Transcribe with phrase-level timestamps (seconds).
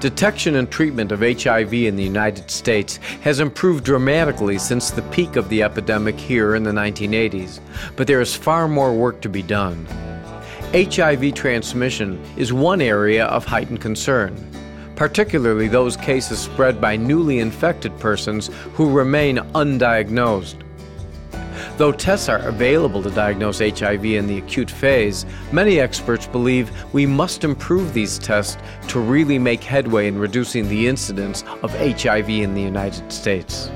[0.00, 5.36] Detection and treatment of HIV in the United States has improved dramatically since the peak
[5.36, 7.60] of the epidemic here in the 1980s,
[7.96, 9.84] but there is far more work to be done.
[10.72, 14.34] HIV transmission is one area of heightened concern,
[14.96, 20.62] particularly those cases spread by newly infected persons who remain undiagnosed.
[21.80, 27.06] Though tests are available to diagnose HIV in the acute phase, many experts believe we
[27.06, 28.58] must improve these tests
[28.88, 33.70] to really make headway in reducing the incidence of HIV in the United States.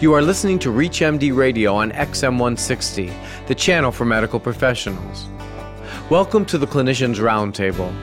[0.00, 3.14] You are listening to ReachMD Radio on XM160,
[3.46, 5.28] the channel for medical professionals.
[6.10, 7.94] Welcome to the Clinicians Roundtable.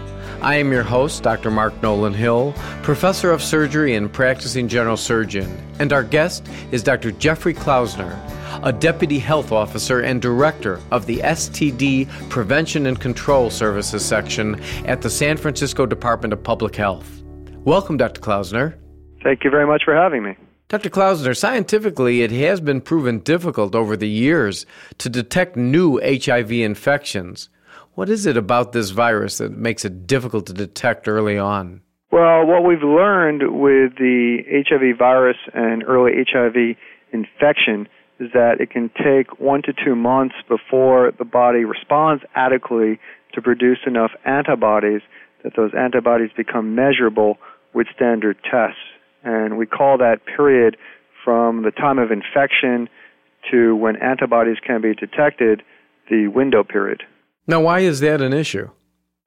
[0.42, 1.52] I am your host, Dr.
[1.52, 7.12] Mark Nolan Hill, professor of surgery and practicing general surgeon, and our guest is Dr.
[7.12, 8.18] Jeffrey Klausner,
[8.64, 15.02] a deputy health officer and director of the STD Prevention and Control Services section at
[15.02, 17.22] the San Francisco Department of Public Health.
[17.66, 18.22] Welcome, Dr.
[18.22, 18.76] Klausner.
[19.22, 20.38] Thank you very much for having me.
[20.70, 20.90] Dr.
[20.90, 24.66] Klausner, scientifically, it has been proven difficult over the years
[24.98, 27.50] to detect new HIV infections.
[27.96, 31.82] What is it about this virus that makes it difficult to detect early on?
[32.12, 36.78] Well, what we've learned with the HIV virus and early HIV
[37.12, 37.88] infection
[38.20, 43.00] is that it can take one to two months before the body responds adequately
[43.34, 45.02] to produce enough antibodies
[45.44, 47.38] that those antibodies become measurable
[47.74, 48.80] with standard tests.
[49.24, 50.78] And we call that period
[51.24, 52.88] from the time of infection
[53.52, 55.64] to when antibodies can be detected
[56.10, 57.04] the window period.
[57.48, 58.70] Now, why is that an issue?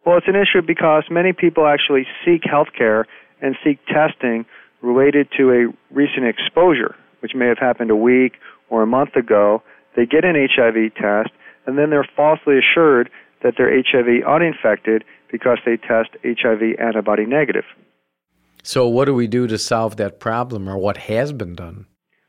[0.05, 3.07] Well, it's an issue because many people actually seek health care
[3.43, 4.47] and seek testing
[4.81, 8.35] related to a recent exposure, which may have happened a week
[8.69, 9.63] or a month ago,
[9.95, 11.31] they get an HIV test,
[11.67, 13.11] and then they're falsely assured
[13.43, 17.65] that they're HIV uninfected because they test HIV antibody negative.
[18.63, 21.87] So, what do we do to solve that problem, or what has been done?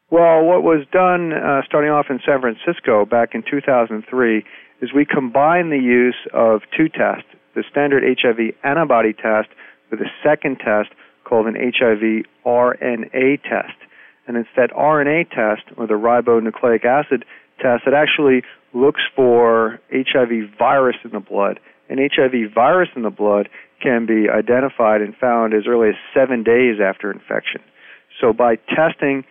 [0.10, 4.44] Well, what was done uh, starting off in San Francisco back in 2003
[4.81, 9.50] is we combined the use of two tests the standard HIV antibody test
[9.90, 10.90] with a second test
[11.26, 13.78] called an HIV RNA test
[14.28, 17.26] and it's that RNA test or the ribonucleic acid
[17.60, 18.44] test that actually
[18.74, 21.60] looks for HIV virus in the blood.
[21.90, 23.50] And HIV virus in the blood
[23.82, 27.62] can be identified and found as early as seven days after infection.
[28.20, 29.24] So by testing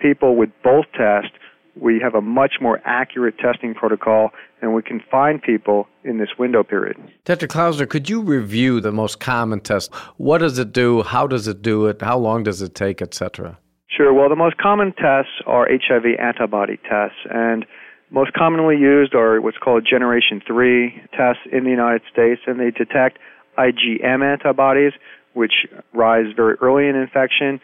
[0.00, 1.36] people with both tests,
[1.76, 4.30] we have a much more accurate testing protocol
[4.60, 6.96] and we can find people in this window period.
[7.24, 7.46] Dr.
[7.46, 9.94] Klausner, could you review the most common test?
[10.16, 11.02] What does it do?
[11.02, 12.02] How does it do it?
[12.02, 13.58] How long does it take, etc.?
[14.00, 14.14] Sure.
[14.14, 17.66] Well, the most common tests are HIV antibody tests, and
[18.08, 22.70] most commonly used are what's called Generation 3 tests in the United States, and they
[22.70, 23.18] detect
[23.58, 24.94] IgM antibodies,
[25.34, 27.60] which rise very early in infection,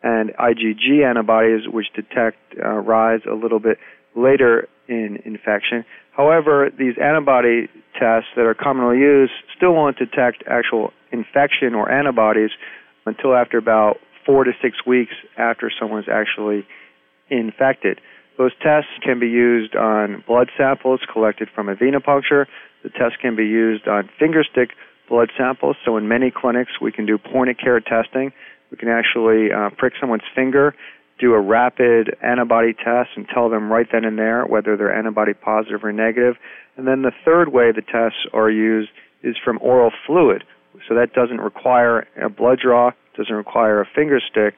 [0.00, 3.78] and IgG antibodies, which detect uh, rise a little bit
[4.14, 5.84] later in infection.
[6.12, 7.66] However, these antibody
[7.98, 12.50] tests that are commonly used still won't detect actual infection or antibodies
[13.06, 13.96] until after about
[14.28, 16.66] four to six weeks after someone's actually
[17.30, 17.98] infected.
[18.36, 22.44] Those tests can be used on blood samples collected from a venipuncture.
[22.82, 24.72] The test can be used on fingerstick
[25.08, 25.76] blood samples.
[25.82, 28.32] So in many clinics, we can do point of care testing.
[28.70, 30.74] We can actually uh, prick someone's finger,
[31.18, 35.32] do a rapid antibody test, and tell them right then and there whether they're antibody
[35.32, 36.36] positive or negative.
[36.76, 38.90] And then the third way the tests are used
[39.22, 40.44] is from oral fluid.
[40.86, 44.54] So that doesn't require a blood draw, doesn't require a finger stick,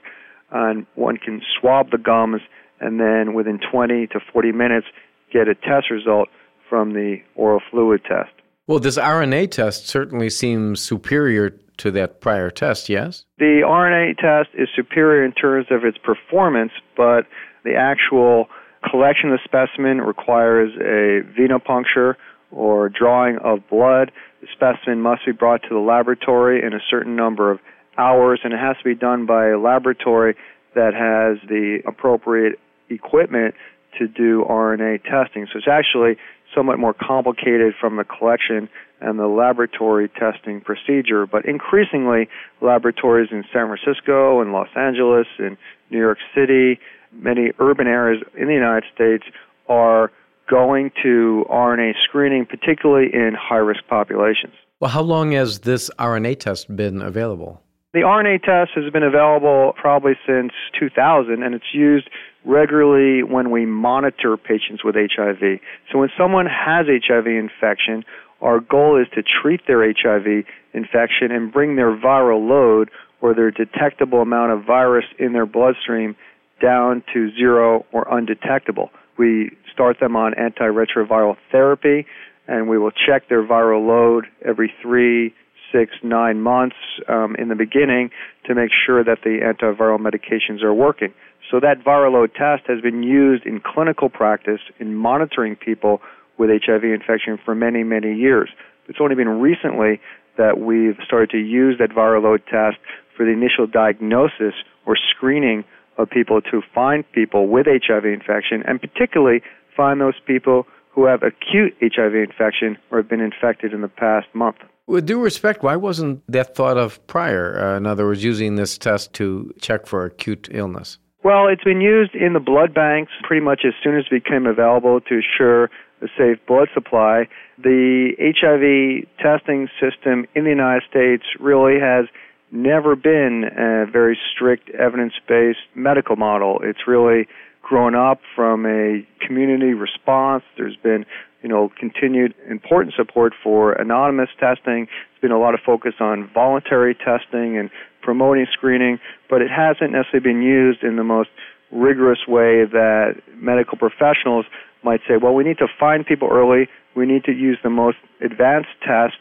[0.52, 2.42] and one can swab the gums
[2.80, 4.86] and then within 20 to 40 minutes
[5.32, 6.28] get a test result
[6.68, 8.30] from the oral fluid test.
[8.66, 13.24] Well, this RNA test certainly seems superior to that prior test, yes?
[13.38, 17.26] The RNA test is superior in terms of its performance, but
[17.64, 18.46] the actual
[18.88, 22.14] collection of the specimen requires a venipuncture
[22.50, 24.12] or drawing of blood.
[24.40, 27.58] The specimen must be brought to the laboratory in a certain number of
[27.98, 30.36] hours, and it has to be done by a laboratory
[30.74, 32.58] that has the appropriate
[32.88, 33.54] equipment
[33.98, 35.46] to do RNA testing.
[35.52, 36.16] So it's actually
[36.54, 38.68] somewhat more complicated from the collection
[39.00, 42.28] and the laboratory testing procedure, but increasingly
[42.60, 45.56] laboratories in San Francisco and Los Angeles and
[45.90, 46.78] New York City,
[47.12, 49.24] many urban areas in the United States
[49.68, 50.12] are
[50.48, 54.54] going to RNA screening, particularly in high risk populations.
[54.80, 57.62] Well, how long has this RNA test been available?
[57.92, 62.08] The RNA test has been available probably since 2000, and it's used
[62.44, 65.58] regularly when we monitor patients with HIV.
[65.90, 68.04] So when someone has HIV infection,
[68.40, 72.90] our goal is to treat their HIV infection and bring their viral load
[73.20, 76.14] or their detectable amount of virus in their bloodstream
[76.62, 78.90] down to zero or undetectable.
[79.18, 82.06] We start them on antiretroviral therapy,
[82.46, 85.34] and we will check their viral load every three,
[85.72, 86.76] six, nine months
[87.08, 88.10] um, in the beginning
[88.46, 91.12] to make sure that the antiviral medications are working.
[91.50, 96.00] So that viral load test has been used in clinical practice in monitoring people
[96.38, 98.48] with HIV infection for many, many years.
[98.88, 100.00] It's only been recently
[100.38, 102.78] that we've started to use that viral load test
[103.16, 104.54] for the initial diagnosis
[104.86, 105.64] or screening
[105.98, 109.42] of people to find people with HIV infection and particularly
[109.76, 114.26] find those people who have acute HIV infection or have been infected in the past
[114.34, 114.56] month.
[114.90, 117.56] With due respect, why wasn't that thought of prior?
[117.56, 120.98] Uh, in other words, using this test to check for acute illness?
[121.22, 124.46] Well, it's been used in the blood banks pretty much as soon as it became
[124.46, 125.70] available to assure
[126.02, 127.28] a safe blood supply.
[127.56, 132.06] The HIV testing system in the United States really has
[132.50, 136.58] never been a very strict evidence based medical model.
[136.64, 137.28] It's really
[137.62, 140.42] grown up from a community response.
[140.56, 141.06] There's been,
[141.44, 141.70] you know,
[142.10, 144.86] continued important support for anonymous testing.
[144.86, 147.70] There's been a lot of focus on voluntary testing and
[148.02, 148.98] promoting screening,
[149.28, 151.30] but it hasn't necessarily been used in the most
[151.70, 154.44] rigorous way that medical professionals
[154.82, 156.68] might say, well, we need to find people early.
[156.96, 159.18] We need to use the most advanced test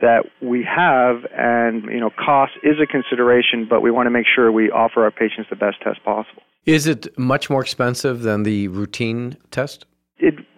[0.00, 4.24] that we have, and you know, cost is a consideration, but we want to make
[4.34, 6.42] sure we offer our patients the best test possible.
[6.64, 9.84] Is it much more expensive than the routine test?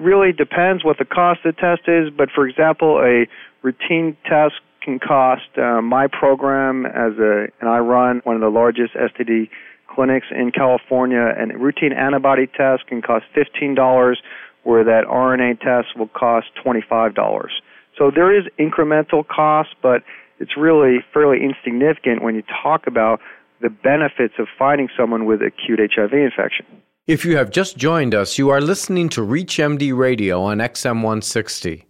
[0.03, 3.29] Really depends what the cost of the test is, but for example, a
[3.63, 8.49] routine test can cost uh, my program as a and I run one of the
[8.49, 9.49] largest STD
[9.87, 14.21] clinics in California, and routine antibody test can cost fifteen dollars,
[14.65, 17.53] where that RNA test will cost twenty five dollars.
[17.97, 20.03] So there is incremental cost, but
[20.41, 23.21] it's really fairly insignificant when you talk about
[23.61, 26.67] the benefits of finding someone with acute HIV infection.
[27.09, 31.83] If you have just joined us, you are listening to ReachMD Radio on XM160,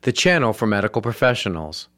[0.00, 1.90] the channel for medical professionals.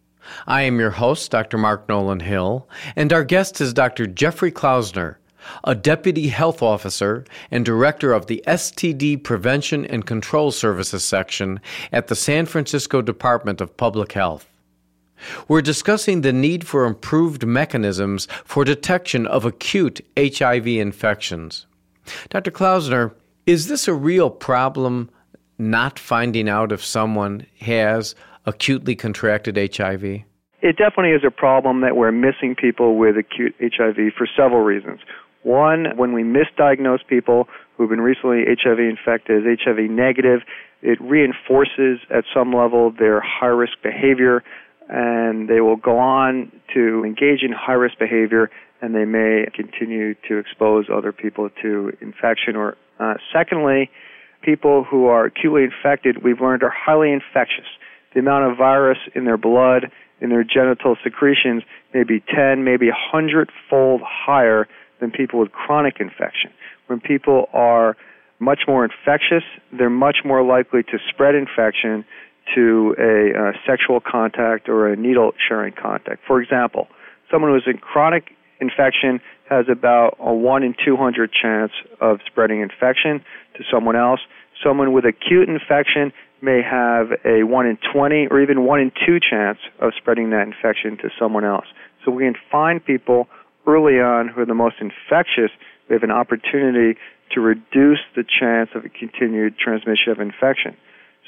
[0.49, 1.59] I am your host, Dr.
[1.59, 4.09] Mark Nolan Hill, and our guest is Dr.
[4.09, 5.21] Jeffrey Klausner,
[5.63, 11.61] a deputy health officer and director of the STD Prevention and Control Services section
[11.93, 14.51] at the San Francisco Department of Public Health.
[15.47, 21.67] We're discussing the need for improved mechanisms for detection of acute HIV infections.
[22.31, 22.51] Dr.
[22.51, 23.13] Klausner,
[23.47, 25.11] is this a real problem
[25.59, 28.15] not finding out if someone has
[28.45, 30.05] acutely contracted HIV?
[30.63, 35.01] It definitely is a problem that we're missing people with acute HIV for several reasons.
[35.43, 40.41] One, when we misdiagnose people who've been recently HIV infected as HIV negative,
[40.83, 44.43] it reinforces at some level their high risk behavior
[44.89, 48.51] and they will go on to engage in high risk behavior
[48.81, 53.91] and they may continue to expose other people to infection or uh, secondly
[54.43, 57.67] people who are acutely infected we've learned are highly infectious.
[58.15, 59.91] The amount of virus in their blood
[60.21, 61.63] in their genital secretions
[61.93, 64.69] may be 10 maybe 100 fold higher
[65.01, 66.51] than people with chronic infection.
[66.87, 67.97] When people are
[68.39, 69.43] much more infectious
[69.77, 72.05] they're much more likely to spread infection
[72.55, 76.23] to a sexual contact or a needle sharing contact.
[76.27, 76.89] For example,
[77.31, 83.25] someone who's in chronic infection has about a 1 in 200 chance of spreading infection
[83.57, 84.21] to someone else.
[84.65, 89.21] Someone with acute infection may have a 1 in 20 or even 1 in 2
[89.21, 91.67] chance of spreading that infection to someone else.
[92.05, 93.29] So we can find people
[93.67, 95.51] early on who are the most infectious.
[95.89, 96.99] We have an opportunity
[97.33, 100.77] to reduce the chance of a continued transmission of infection.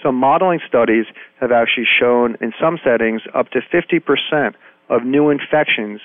[0.02, 1.06] Some modeling studies
[1.40, 4.54] have actually shown in some settings up to 50%
[4.88, 6.00] of new infections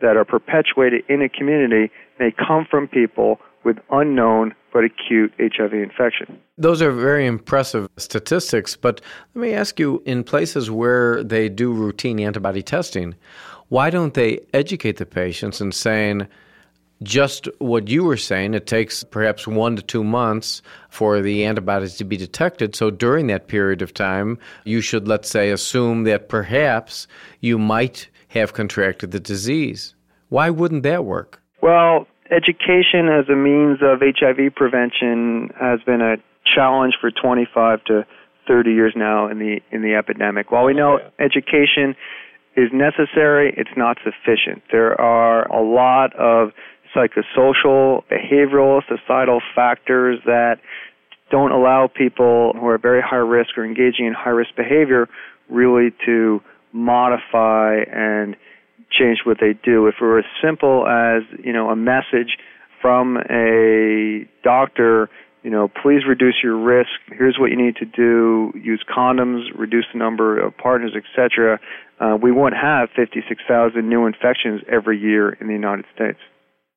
[0.00, 5.74] that are perpetuated in a community may come from people with unknown but acute HIV
[5.74, 6.38] infection.
[6.56, 9.00] Those are very impressive statistics, but
[9.34, 13.14] let me ask you in places where they do routine antibody testing,
[13.68, 16.26] why don't they educate the patients in saying,
[17.02, 21.96] just what you were saying, it takes perhaps one to two months for the antibodies
[21.96, 22.74] to be detected.
[22.74, 27.06] So during that period of time, you should, let's say, assume that perhaps
[27.40, 29.94] you might have contracted the disease.
[30.28, 31.42] Why wouldn't that work?
[31.60, 38.06] Well, education as a means of HIV prevention has been a challenge for 25 to
[38.48, 40.50] 30 years now in the in the epidemic.
[40.50, 41.94] While we know education
[42.56, 44.62] is necessary, it's not sufficient.
[44.70, 46.50] There are a lot of
[46.94, 50.56] psychosocial, behavioral, societal factors that
[51.30, 55.08] don't allow people who are very high risk or engaging in high risk behavior
[55.48, 56.40] really to
[56.72, 58.36] modify and
[58.90, 59.86] change what they do.
[59.86, 62.38] If it were as simple as, you know, a message
[62.80, 65.08] from a doctor,
[65.42, 66.90] you know, please reduce your risk.
[67.08, 68.52] Here's what you need to do.
[68.54, 71.58] Use condoms, reduce the number of partners, etc.
[71.98, 76.18] Uh, we won't have 56,000 new infections every year in the United States.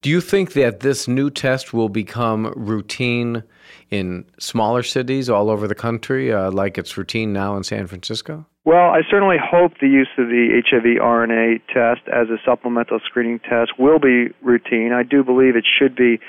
[0.05, 3.41] Do you think that this new test will become routine
[3.89, 8.45] in smaller cities all over the country, uh, like it's routine now in San Francisco?
[8.65, 13.39] Well, I certainly hope the use of the HIV RNA test as a supplemental screening
[13.39, 14.91] test will be routine.
[14.93, 16.19] I do believe it should be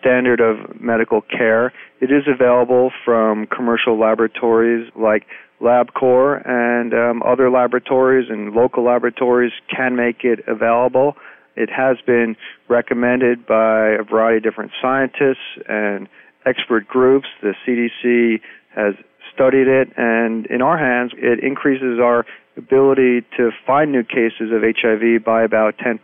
[0.00, 1.74] standard of medical care.
[2.00, 5.26] It is available from commercial laboratories like
[5.60, 11.14] LabCorp and um, other laboratories and local laboratories can make it available.
[11.58, 12.36] It has been
[12.68, 16.08] recommended by a variety of different scientists and
[16.46, 17.26] expert groups.
[17.42, 18.40] The CDC
[18.74, 18.94] has
[19.34, 22.24] studied it, and in our hands, it increases our
[22.56, 25.98] ability to find new cases of HIV by about 10%.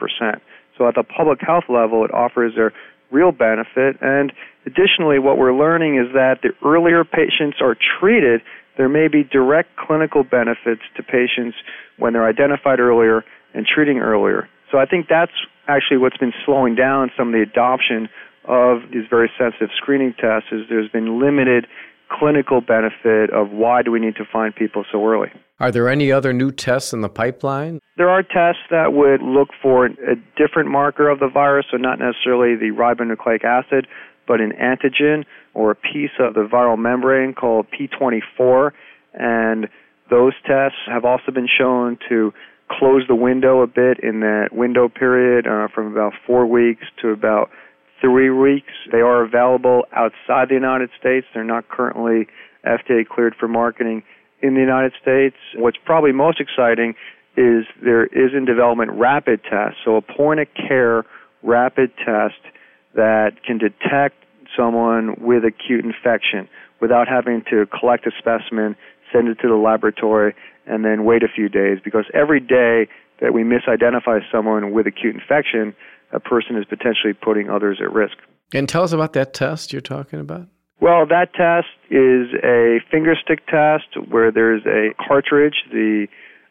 [0.77, 2.71] So at the public health level, it offers a
[3.11, 3.97] real benefit.
[4.01, 4.33] And
[4.67, 8.43] additionally, what we're learning is that the earlier patients are treated,
[8.77, 11.57] there may be direct clinical benefits to patients
[11.97, 14.49] when they're identified earlier and treating earlier.
[14.75, 15.31] So I think that's
[15.69, 18.09] actually what's been slowing down some of the adoption
[18.43, 21.69] of these very sensitive screening tests is there's been limited
[22.11, 25.29] clinical benefit of why do we need to find people so early.
[25.61, 27.79] Are there any other new tests in the pipeline?
[27.97, 32.01] There are tests that would look for a different marker of the virus, so not
[32.01, 33.87] necessarily the ribonucleic acid,
[34.27, 38.73] but an antigen or a piece of the viral membrane called P24.
[39.15, 39.69] And
[40.11, 42.35] those tests have also been shown to
[42.71, 47.11] close the window a bit in that window period uh, from about four weeks to
[47.11, 47.51] about
[48.01, 48.73] three weeks.
[48.91, 51.27] They are available outside the United States.
[51.35, 52.27] They're not currently
[52.67, 54.03] FDA cleared for marketing
[54.43, 55.37] in the United States.
[55.57, 56.95] What's probably most exciting
[57.37, 61.05] is there is in development rapid tests, so a point of care
[61.43, 62.41] rapid test
[62.95, 64.17] that can detect
[64.57, 66.49] someone with acute infection
[66.81, 68.77] without having to collect a specimen,
[69.13, 70.35] send it to the laboratory,
[70.67, 72.89] and then wait a few days because every day
[73.21, 75.75] that we misidentify someone with acute infection,
[76.13, 78.17] a person is potentially putting others at risk.
[78.53, 80.49] And tell us about that test you're talking about.
[80.81, 85.55] Well, that test is a finger stick test where there's a cartridge.
[85.71, 86.09] The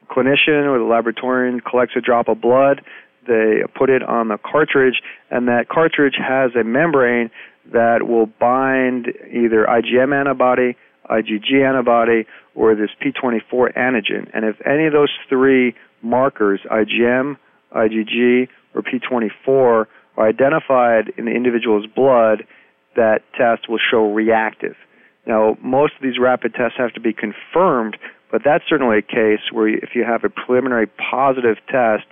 [0.10, 2.82] clinician or the laboratorian collects a drop of blood.
[3.28, 7.32] They put it on the cartridge, and that cartridge has a membrane
[7.72, 10.76] that will bind either IgM antibody,
[11.10, 14.30] IgG antibody, or this P24 antigen.
[14.34, 17.38] And if any of those three markers, IgM,
[17.76, 19.86] IgG, or P24,
[20.18, 22.46] are identified in the individual's blood,
[22.96, 24.76] that test will show reactive.
[25.26, 27.98] Now, most of these rapid tests have to be confirmed,
[28.32, 32.06] but that's certainly a case where if you have a preliminary positive test,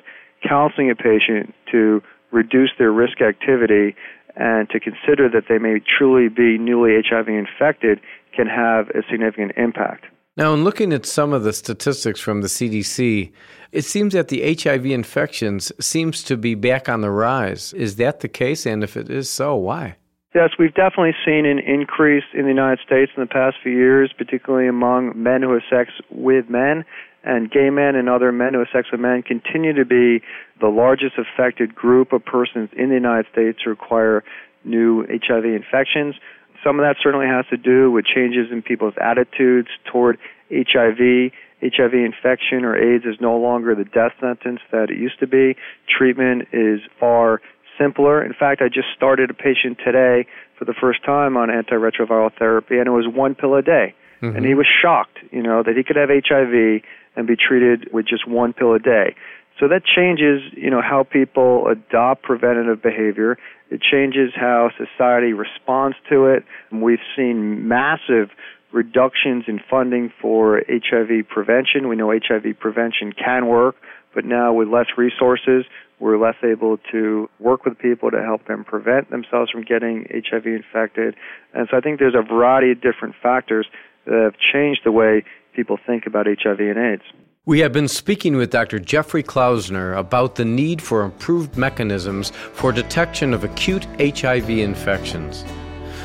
[0.48, 3.96] counseling a patient to reduce their risk activity
[4.36, 8.00] and to consider that they may truly be newly HIV infected
[8.36, 10.06] can have a significant impact.
[10.38, 13.32] Now, in looking at some of the statistics from the CDC,
[13.72, 17.74] it seems that the HIV infections seems to be back on the rise.
[17.74, 18.66] Is that the case?
[18.66, 19.98] And if it is so, why?
[20.34, 24.14] Yes, we've definitely seen an increase in the United States in the past few years,
[24.18, 26.86] particularly among men who have sex with men.
[27.24, 30.24] And gay men and other men who have sex with men continue to be
[30.60, 34.24] the largest affected group of persons in the United States who require
[34.64, 36.16] new HIV infections.
[36.64, 40.18] Some of that certainly has to do with changes in people's attitudes toward
[40.52, 41.32] HIV.
[41.62, 45.56] HIV infection or AIDS is no longer the death sentence that it used to be.
[45.88, 47.42] Treatment is far
[47.80, 48.24] simpler.
[48.24, 50.28] In fact, I just started a patient today
[50.58, 53.96] for the first time on antiretroviral therapy, and it was one pill a day.
[54.22, 54.38] Mm-hmm.
[54.38, 56.84] And he was shocked, you know, that he could have HIV
[57.16, 59.16] and be treated with just one pill a day.
[59.60, 63.38] So that changes, you know, how people adopt preventative behavior.
[63.70, 66.44] It changes how society responds to it.
[66.72, 68.30] And We've seen massive
[68.72, 71.88] reductions in funding for HIV prevention.
[71.88, 73.76] We know HIV prevention can work,
[74.16, 75.66] but now with less resources,
[76.00, 80.48] we're less able to work with people to help them prevent themselves from getting HIV
[80.48, 81.16] infected.
[81.54, 83.68] And so I think there's a variety of different factors
[84.06, 85.24] that have changed the way
[85.56, 87.04] people think about HIV and AIDS.
[87.48, 88.78] We have been speaking with Dr.
[88.78, 95.44] Jeffrey Klausner about the need for improved mechanisms for detection of acute HIV infections.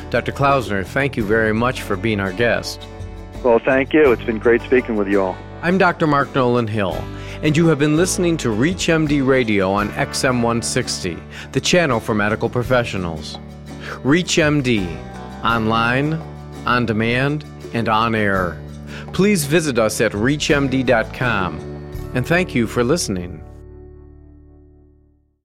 [0.08, 0.32] Dr.
[0.32, 2.88] Klausner, thank you very much for being our guest.
[3.44, 4.12] Well, thank you.
[4.12, 5.36] It's been great speaking with you all.
[5.60, 6.06] I'm Dr.
[6.06, 6.94] Mark Nolan Hill,
[7.42, 11.20] and you have been listening to ReachMD Radio on XM160,
[11.52, 13.36] the channel for medical professionals.
[14.04, 14.88] ReachMD,
[15.44, 16.14] online,
[16.64, 18.58] on demand, and on air.
[19.16, 21.58] Please visit us at ReachMD.com,
[22.14, 23.45] and thank you for listening.